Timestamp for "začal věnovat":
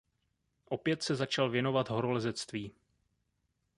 1.15-1.89